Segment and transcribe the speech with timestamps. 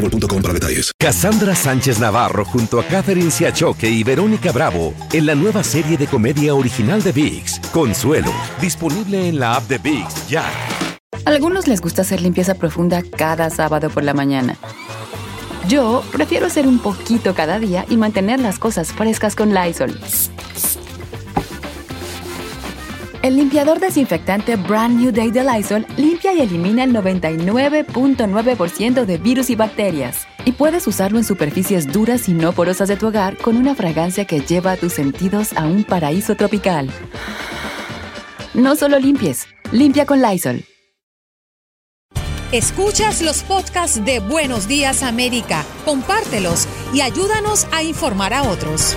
[0.00, 0.92] boostmobile.com para detalles.
[0.98, 6.06] Cassandra Sánchez Navarro junto a Catherine Siachoque y Verónica Bravo en la nueva serie de
[6.06, 10.44] comedia original de VIX, Consuelo, disponible en la app de VIX ya.
[11.24, 14.56] algunos les gusta hacer limpieza profunda cada sábado por la mañana.
[15.68, 20.00] Yo prefiero hacer un poquito cada día y mantener las cosas frescas con Lysol.
[23.30, 29.50] El limpiador desinfectante Brand New Day de Lysol limpia y elimina el 99.9% de virus
[29.50, 30.26] y bacterias.
[30.44, 34.24] Y puedes usarlo en superficies duras y no porosas de tu hogar con una fragancia
[34.24, 36.90] que lleva a tus sentidos a un paraíso tropical.
[38.52, 40.64] No solo limpies, limpia con Lysol.
[42.50, 48.96] Escuchas los podcasts de Buenos Días América, compártelos y ayúdanos a informar a otros.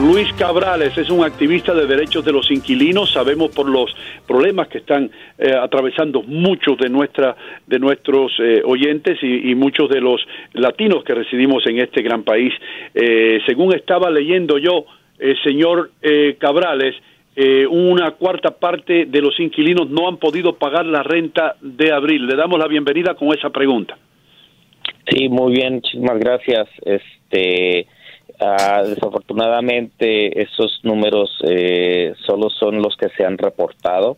[0.00, 3.12] Luis Cabrales es un activista de derechos de los inquilinos.
[3.12, 3.94] Sabemos por los
[4.26, 10.00] problemas que están eh, atravesando muchos de nuestra de nuestros eh, oyentes y, muchos de
[10.00, 10.18] los
[10.54, 12.50] latinos que residimos en este gran país.
[12.94, 14.86] Eh, según estaba leyendo yo,
[15.44, 15.90] señor
[16.38, 16.94] Cabrales,
[17.68, 22.26] una cuarta parte de los inquilinos no han podido pagar la renta de abril.
[22.26, 23.98] Le damos la bienvenida con esa pregunta.
[25.10, 26.68] Sí, muy bien, muchísimas gracias.
[26.86, 27.86] Este
[28.42, 34.16] Ah, desafortunadamente, esos números eh, solo son los que se han reportado.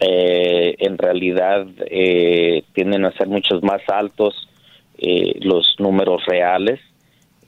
[0.00, 4.48] Eh, en realidad, eh, tienden a ser muchos más altos
[5.40, 6.80] los números reales.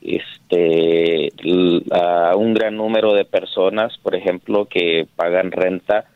[0.03, 6.07] Este, un gran número de personas, por ejemplo, que pagan renta,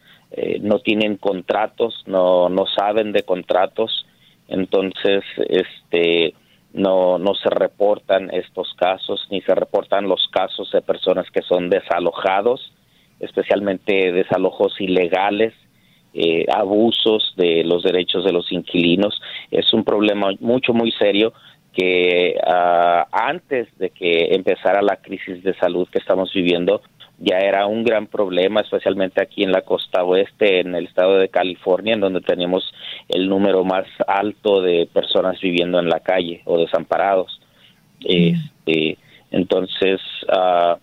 [0.60, 4.04] no tienen contratos, no, no saben de contratos.
[4.48, 6.34] Entonces, este,
[6.72, 11.70] no, no se reportan estos casos, ni se reportan los casos de personas que son
[11.70, 12.72] desalojados,
[13.20, 15.54] especialmente desalojos ilegales,
[16.14, 19.20] eh, abusos de los derechos de los inquilinos.
[19.50, 21.32] Es un problema mucho, muy serio
[21.72, 26.82] que ah, antes de que empezara la crisis de salud que estamos viviendo,
[27.18, 31.28] ya era un gran problema, especialmente aquí en la costa oeste, en el estado de
[31.28, 32.72] California, en donde tenemos
[33.08, 37.40] el número más alto de personas viviendo en la calle o desamparados.
[38.04, 38.98] Este,
[39.32, 40.76] entonces, uh,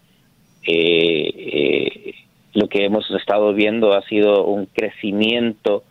[0.67, 2.13] eh,
[2.53, 5.83] lo que hemos estado viendo ha sido un crecimiento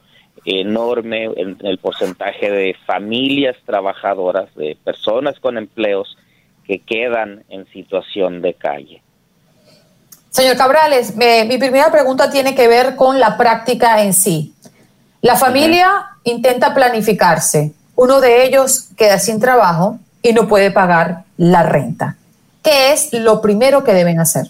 [0.44, 6.19] enorme en el porcentaje de familias trabajadoras, de personas con empleos
[6.66, 9.03] que quedan en situación de calle.
[10.34, 14.53] Señor Cabrales, mi primera pregunta tiene que ver con la práctica en sí.
[15.22, 17.72] La familia intenta planificarse.
[17.95, 22.17] Uno de ellos queda sin trabajo y no puede pagar la renta.
[22.65, 24.47] ¿Qué es lo primero que deben hacer?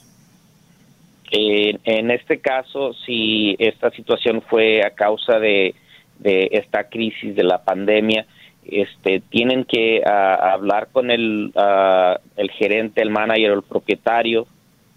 [1.31, 5.75] en este caso, si esta situación fue a causa de,
[6.23, 8.25] esta crisis de la pandemia,
[8.65, 14.47] este, tienen que ah, hablar con el, ah, el gerente, el manager o el propietario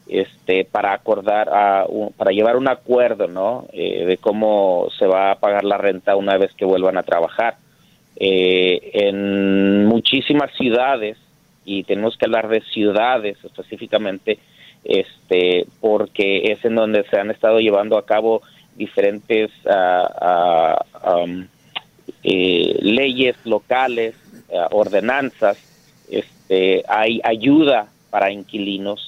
[0.09, 1.49] este, para acordar,
[2.15, 3.67] para llevar un acuerdo, ¿no?
[3.73, 7.55] Eh, de cómo se va a pagar la renta una vez que vuelvan a trabajar.
[8.15, 11.17] Eh, en muchísimas ciudades,
[11.65, 14.39] y tenemos que hablar de ciudades específicamente,
[14.83, 18.41] este, porque es en donde se han estado llevando a cabo
[18.75, 21.25] diferentes ah, ah,
[22.23, 24.15] eh, leyes locales,
[24.71, 25.57] ordenanzas,
[26.09, 29.06] este, hay ayuda para inquilinos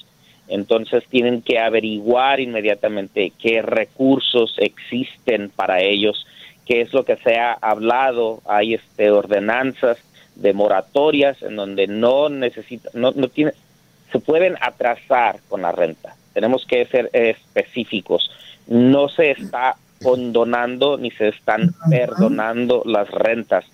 [0.50, 6.26] entonces tienen que averiguar inmediatamente qué recursos existen para ellos,
[6.66, 10.00] qué es lo que se ha hablado, hay este ordenanzas
[10.36, 13.52] de moratorias en donde no necesita no, no tiene
[14.12, 16.16] se pueden atrasar con la renta.
[16.34, 18.32] Tenemos que ser específicos.
[18.66, 23.66] No se está condonando ni se están perdonando las rentas.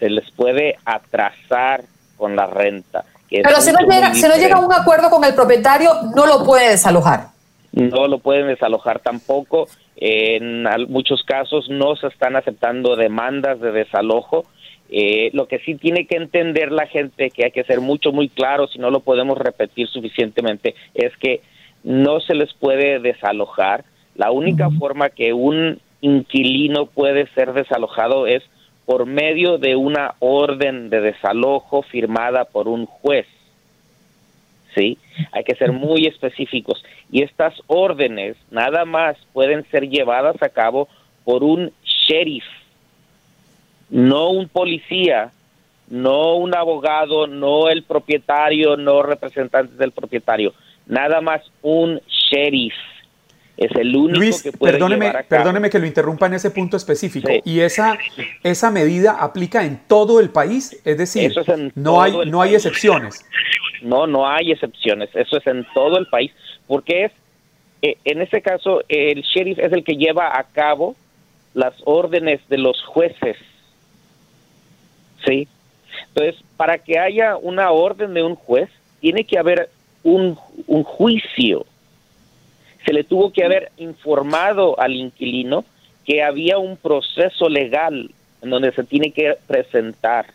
[0.00, 1.84] Se les puede atrasar
[2.16, 3.04] con la renta
[3.42, 6.44] pero si no, llega, si no llega a un acuerdo con el propietario, no lo
[6.44, 7.28] puede desalojar.
[7.72, 9.66] No lo pueden desalojar tampoco.
[9.96, 14.44] En muchos casos no se están aceptando demandas de desalojo.
[14.90, 18.28] Eh, lo que sí tiene que entender la gente, que hay que ser mucho, muy
[18.28, 21.40] claro, si no lo podemos repetir suficientemente, es que
[21.82, 23.84] no se les puede desalojar.
[24.14, 28.42] La única forma que un inquilino puede ser desalojado es
[28.86, 33.26] por medio de una orden de desalojo firmada por un juez.
[34.74, 34.98] ¿Sí?
[35.32, 36.84] Hay que ser muy específicos.
[37.10, 40.88] Y estas órdenes nada más pueden ser llevadas a cabo
[41.24, 42.44] por un sheriff,
[43.88, 45.30] no un policía,
[45.88, 50.52] no un abogado, no el propietario, no representantes del propietario,
[50.86, 52.74] nada más un sheriff
[53.56, 55.42] es el único Luis, que puede perdóneme, llevar a cabo.
[55.42, 57.28] perdóneme que lo interrumpa en ese punto específico.
[57.28, 57.40] Sí.
[57.44, 57.96] ¿Y esa,
[58.42, 60.80] esa medida aplica en todo el país?
[60.84, 63.24] Es decir, es no, hay, no hay excepciones.
[63.82, 65.10] No, no hay excepciones.
[65.14, 66.32] Eso es en todo el país,
[66.66, 67.12] porque es,
[67.82, 70.96] eh, en ese caso, el sheriff es el que lleva a cabo
[71.52, 73.36] las órdenes de los jueces.
[75.24, 75.46] ¿Sí?
[76.08, 78.68] Entonces, para que haya una orden de un juez,
[79.00, 79.70] tiene que haber
[80.02, 80.36] un,
[80.66, 81.66] un juicio.
[82.84, 85.64] Se le tuvo que haber informado al inquilino
[86.04, 88.10] que había un proceso legal
[88.42, 90.26] en donde se tiene que presentar.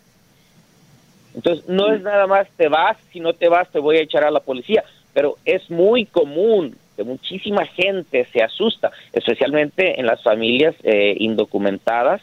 [1.35, 4.23] Entonces, no es nada más te vas, si no te vas te voy a echar
[4.23, 10.21] a la policía, pero es muy común que muchísima gente se asusta, especialmente en las
[10.23, 12.21] familias eh, indocumentadas,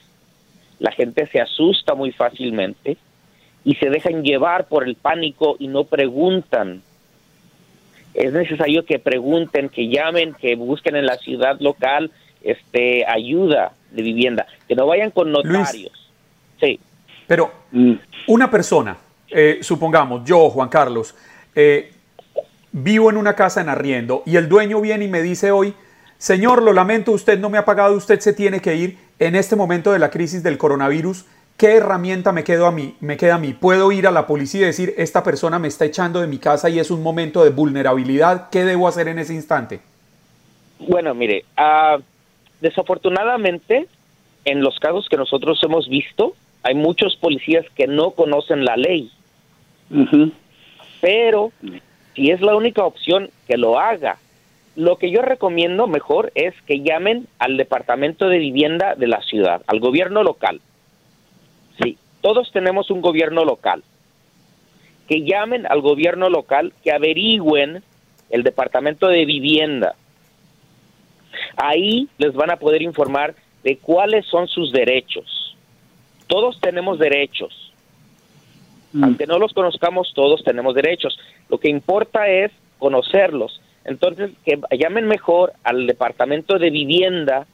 [0.79, 2.97] la gente se asusta muy fácilmente
[3.65, 6.83] y se dejan llevar por el pánico y no preguntan.
[8.17, 12.11] Es necesario que pregunten, que llamen, que busquen en la ciudad local
[12.43, 15.93] este ayuda de vivienda, que no vayan con notarios.
[16.59, 16.81] Sí.
[17.27, 17.53] Pero
[18.27, 18.97] una persona,
[19.31, 21.15] eh, supongamos, yo, Juan Carlos,
[21.55, 21.93] eh,
[22.73, 25.75] vivo en una casa en arriendo y el dueño viene y me dice hoy,
[26.17, 29.57] señor, lo lamento, usted no me ha pagado, usted se tiene que ir en este
[29.57, 31.27] momento de la crisis del coronavirus.
[31.57, 33.55] ¿Qué herramienta me, quedo a mí, me queda a mí?
[33.55, 36.69] ¿Puedo ir a la policía y decir, esta persona me está echando de mi casa
[36.69, 38.51] y es un momento de vulnerabilidad?
[38.51, 39.81] ¿Qué debo hacer en ese instante?
[40.79, 41.97] Bueno, mire, ah,
[42.61, 43.87] desafortunadamente,
[44.45, 49.11] en los casos que nosotros hemos visto, hay muchos policías que no conocen la ley.
[51.01, 51.53] Pero
[52.15, 54.19] si es la única opción, que lo haga.
[54.75, 59.63] Lo que yo recomiendo mejor es que llamen al Departamento de Vivienda de la ciudad,
[59.67, 60.61] al gobierno local.
[61.83, 63.83] Sí, todos tenemos un gobierno local.
[65.09, 67.83] Que llamen al gobierno local, que averigüen
[68.31, 69.95] el Departamento de Vivienda.
[71.57, 75.57] Ahí les van a poder informar de cuáles son sus derechos.
[76.27, 77.73] Todos tenemos derechos.
[79.03, 81.19] Aunque no los conozcamos, todos tenemos derechos.
[81.49, 83.61] Lo que importa es conocerlos.
[83.85, 87.47] Entonces, que llamen mejor al departamento de vivienda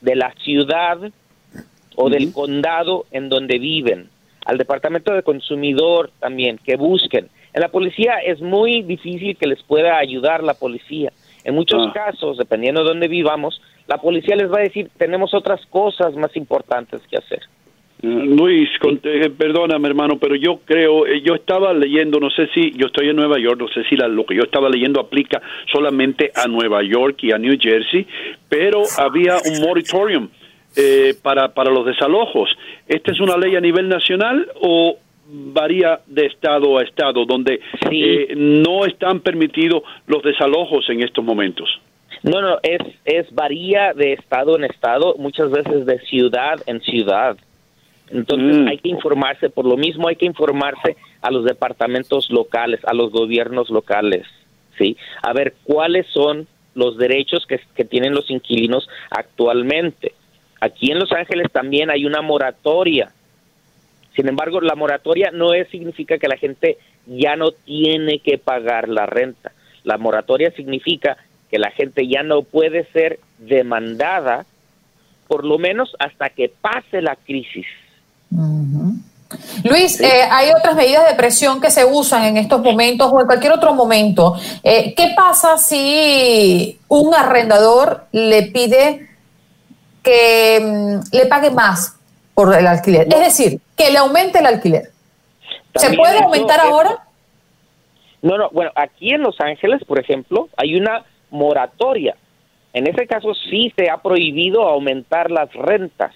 [0.00, 0.98] de la ciudad
[1.96, 4.08] o del condado en donde viven,
[4.46, 7.28] al departamento de consumidor también, que busquen.
[7.52, 11.12] En la policía es muy difícil que les pueda ayudar la policía.
[11.44, 11.92] En muchos Ah.
[11.92, 16.36] casos, dependiendo de dónde vivamos, la policía les va a decir, tenemos otras cosas más
[16.36, 17.40] importantes que hacer.
[18.02, 22.46] Eh, Luis, con- eh, perdóname hermano, pero yo creo, eh, yo estaba leyendo, no sé
[22.54, 25.00] si, yo estoy en Nueva York, no sé si la- lo que yo estaba leyendo
[25.00, 28.06] aplica solamente a Nueva York y a New Jersey,
[28.48, 30.28] pero había un moratorium
[30.76, 32.50] eh, para, para los desalojos.
[32.86, 34.96] ¿Esta es una ley a nivel nacional o
[35.32, 37.60] varía de estado a estado, donde
[37.90, 41.68] eh, no están permitidos los desalojos en estos momentos?
[42.22, 47.36] No, no, es, es varía de estado en estado, muchas veces de ciudad en ciudad.
[48.10, 48.68] Entonces Mm.
[48.68, 53.12] hay que informarse, por lo mismo hay que informarse a los departamentos locales, a los
[53.12, 54.26] gobiernos locales,
[54.76, 54.96] ¿sí?
[55.22, 60.12] A ver cuáles son los derechos que, que tienen los inquilinos actualmente.
[60.60, 63.10] Aquí en Los Ángeles también hay una moratoria.
[64.14, 66.76] Sin embargo, la moratoria no es, significa que la gente
[67.06, 69.52] ya no tiene que pagar la renta.
[69.84, 71.16] La moratoria significa
[71.50, 74.44] que la gente ya no puede ser demandada,
[75.26, 77.66] por lo menos hasta que pase la crisis.
[79.64, 83.26] Luis, eh, hay otras medidas de presión que se usan en estos momentos o en
[83.26, 84.36] cualquier otro momento.
[84.62, 89.09] Eh, ¿Qué pasa si un arrendador le pide
[90.02, 91.98] que mm, le pague más
[92.34, 93.06] por el alquiler?
[93.08, 94.90] Es decir, que le aumente el alquiler.
[95.74, 97.04] ¿Se puede aumentar ahora?
[98.22, 102.16] No, no, bueno, aquí en Los Ángeles, por ejemplo, hay una moratoria.
[102.72, 106.14] En ese caso sí se ha prohibido aumentar las rentas.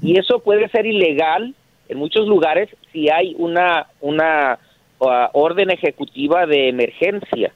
[0.00, 1.54] Y eso puede ser ilegal
[1.90, 4.58] en muchos lugares si hay una, una
[5.00, 7.52] ah, orden ejecutiva de emergencia,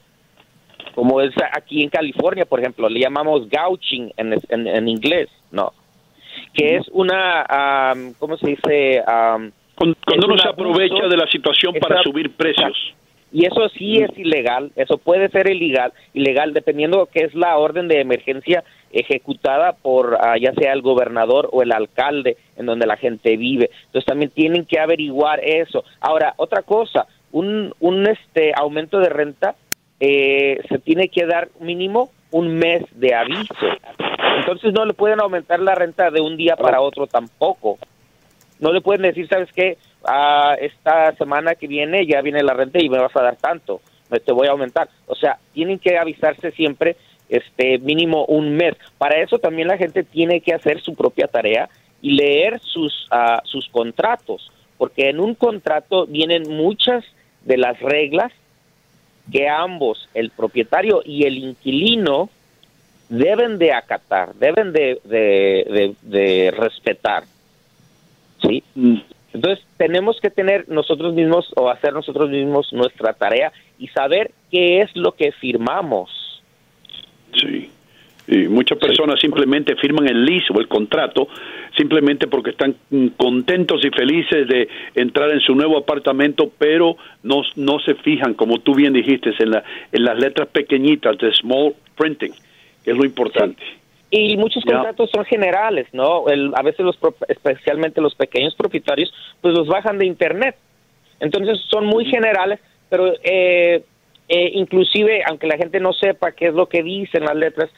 [0.93, 5.73] como es aquí en California, por ejemplo, le llamamos gouching en, en- en inglés, ¿no?
[6.53, 9.01] Que es una, am, ¿cómo se dice?
[9.05, 9.95] Am, Cuando,
[10.27, 12.93] uno se aprovecha de la situación para subir precios.
[13.33, 17.87] Y eso sí es ilegal, eso puede ser ilegal, ilegal dependiendo que es la orden
[17.87, 22.97] de emergencia ejecutada por ah, ya sea el gobernador o el alcalde en donde la
[22.97, 23.69] gente vive.
[23.85, 25.85] Entonces también tienen que averiguar eso.
[26.01, 29.55] Ahora, otra cosa, un, un este aumento de renta
[30.03, 33.53] eh, se tiene que dar mínimo un mes de aviso.
[34.39, 37.77] Entonces no le pueden aumentar la renta de un día para otro tampoco.
[38.59, 39.77] No le pueden decir, ¿sabes qué?
[40.59, 44.31] esta semana que viene ya viene la renta y me vas a dar tanto, te
[44.31, 44.89] voy a aumentar.
[45.05, 46.95] O sea, tienen que avisarse siempre
[47.29, 48.73] este mínimo un mes.
[48.97, 51.69] Para eso también la gente tiene que hacer su propia tarea
[52.01, 57.05] y leer sus, uh, sus contratos, porque en un contrato vienen muchas
[57.45, 58.31] de las reglas
[59.31, 62.29] que ambos, el propietario y el inquilino,
[63.09, 67.23] deben de acatar, deben de, de, de respetar.
[68.41, 68.63] ¿sí?
[68.75, 68.97] Mm.
[69.33, 74.81] Entonces, tenemos que tener nosotros mismos o hacer nosotros mismos nuestra tarea y saber qué
[74.81, 76.20] es lo que firmamos.
[78.31, 81.27] Y muchas personas simplemente firman el lease o el contrato
[81.75, 82.77] simplemente porque están
[83.17, 88.59] contentos y felices de entrar en su nuevo apartamento, pero no, no se fijan, como
[88.59, 92.31] tú bien dijiste, en, la, en las letras pequeñitas de small printing,
[92.85, 93.61] que es lo importante.
[94.09, 96.23] Y muchos contratos son generales, ¿no?
[96.55, 96.97] a veces los,
[97.27, 100.55] especialmente los pequeños propietarios, pues los bajan de internet.
[101.19, 103.83] Entonces son muy generales, pero eh,
[104.29, 107.69] eh, inclusive, aunque la gente no sepa qué es lo que dicen las letras,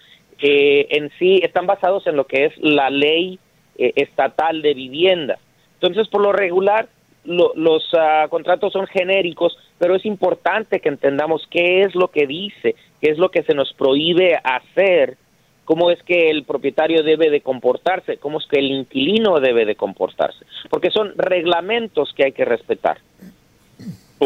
[0.44, 3.40] eh, en sí están basados en lo que es la ley
[3.76, 5.40] estatal de vivienda.
[5.76, 6.88] Entonces, por lo regular,
[7.26, 12.76] los ah, contratos son genéricos, pero es importante que entendamos qué es lo que dice,
[13.02, 15.18] qué es lo que se nos prohíbe hacer
[15.66, 19.76] cómo es que el propietario debe de comportarse, cómo es que el inquilino debe de
[19.76, 22.98] comportarse, porque son reglamentos que hay que respetar.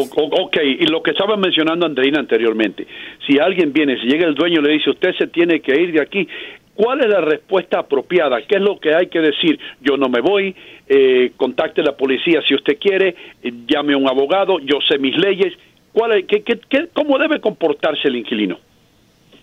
[0.00, 2.86] Ok, y lo que estaba mencionando Andreina anteriormente,
[3.26, 5.92] si alguien viene, si llega el dueño y le dice, usted se tiene que ir
[5.92, 6.28] de aquí,
[6.74, 8.40] ¿cuál es la respuesta apropiada?
[8.42, 9.58] ¿Qué es lo que hay que decir?
[9.80, 10.54] Yo no me voy,
[10.88, 14.98] eh, contacte a la policía si usted quiere, eh, llame a un abogado, yo sé
[14.98, 15.54] mis leyes.
[15.92, 18.58] ¿Cuál, qué, qué, ¿Cómo debe comportarse el inquilino?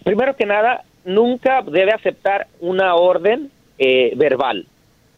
[0.04, 4.66] Primero que nada, nunca debe aceptar una orden eh, verbal.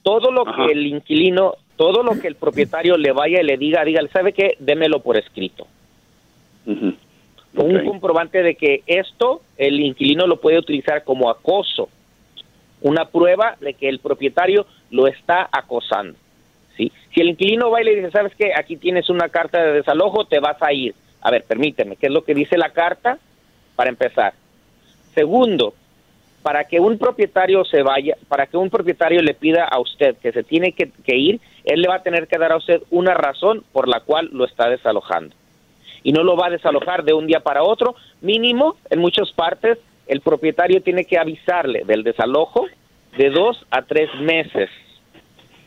[0.01, 3.85] Todo lo que el inquilino, todo lo que el propietario le vaya y le diga,
[3.85, 4.57] diga, ¿sabe qué?
[4.59, 5.67] Démelo por escrito.
[6.65, 11.89] Un comprobante de que esto el inquilino lo puede utilizar como acoso.
[12.81, 16.17] Una prueba de que el propietario lo está acosando.
[16.75, 16.91] ¿sí?
[17.13, 18.51] Si el inquilino va y le dice, ¿sabes qué?
[18.55, 20.93] Aquí tienes una carta de desalojo, te vas a ir.
[21.21, 23.17] A ver, permíteme, ¿qué es lo que dice la carta?
[23.75, 24.33] Para empezar,
[25.17, 25.73] Segundo,
[26.47, 30.31] para que un propietario se vaya, para que un propietario le pida a usted que
[30.31, 33.65] se tiene que, ir, él le va a tener que dar a usted una razón
[33.73, 35.35] por la cual lo está desalojando.
[36.03, 39.77] Y no lo va a desalojar de un día para otro, mínimo, en muchas partes,
[40.07, 42.65] el propietario tiene que avisarle del desalojo
[43.17, 44.69] de dos a tres meses.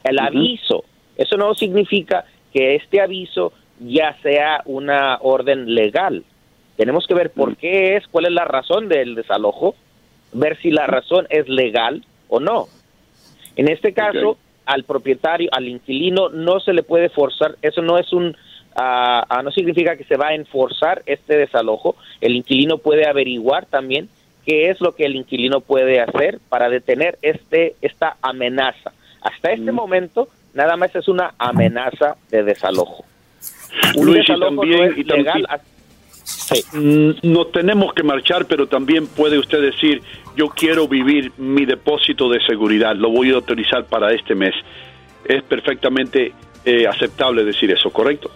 [0.02, 0.84] El aviso,
[1.18, 6.24] eso no significa que este aviso ya sea una orden legal.
[6.78, 9.74] Tenemos que ver por qué es, cuál es la razón del desalojo,
[10.32, 12.68] ver si la razón es legal o no.
[13.56, 18.12] En este caso, al propietario, al inquilino, no se le puede forzar, eso no es
[18.12, 18.36] un,
[18.76, 21.96] ah, ah, no significa que se va a enforzar este desalojo.
[22.20, 24.08] El inquilino puede averiguar también
[24.46, 28.92] qué es lo que el inquilino puede hacer para detener este, esta amenaza.
[29.22, 29.74] Hasta este mm.
[29.74, 33.04] momento, nada más es una amenaza de desalojo.
[33.96, 35.46] Un desalojo no es legal
[36.52, 36.64] Sí.
[36.72, 40.02] Mm, no tenemos que marchar, pero también puede usted decir,
[40.36, 44.54] yo quiero vivir mi depósito de seguridad, lo voy a autorizar para este mes.
[45.24, 46.32] Es perfectamente
[46.64, 48.30] eh, aceptable decir eso, ¿correcto?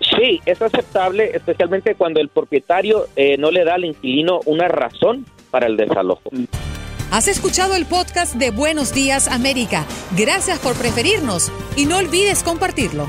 [0.00, 5.26] Sí, es aceptable, especialmente cuando el propietario eh, no le da al inquilino una razón
[5.50, 6.30] para el desalojo.
[7.10, 9.84] Has escuchado el podcast de Buenos Días América.
[10.16, 13.08] Gracias por preferirnos y no olvides compartirlo.